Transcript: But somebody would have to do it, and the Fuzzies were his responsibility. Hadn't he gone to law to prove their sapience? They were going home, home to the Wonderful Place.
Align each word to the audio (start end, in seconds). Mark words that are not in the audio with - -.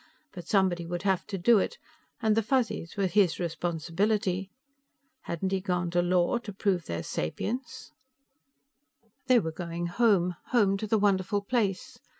But 0.33 0.47
somebody 0.47 0.87
would 0.87 1.03
have 1.03 1.27
to 1.27 1.37
do 1.37 1.59
it, 1.59 1.77
and 2.23 2.35
the 2.35 2.41
Fuzzies 2.41 2.97
were 2.97 3.05
his 3.05 3.39
responsibility. 3.39 4.49
Hadn't 5.25 5.51
he 5.51 5.61
gone 5.61 5.91
to 5.91 6.01
law 6.01 6.39
to 6.39 6.51
prove 6.51 6.87
their 6.87 7.03
sapience? 7.03 7.91
They 9.27 9.37
were 9.37 9.51
going 9.51 9.85
home, 9.85 10.37
home 10.47 10.75
to 10.77 10.87
the 10.87 10.97
Wonderful 10.97 11.43
Place. 11.43 11.99